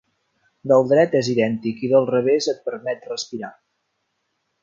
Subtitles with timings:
[0.69, 3.53] Del dret és idèntic i del revés et permet respirar.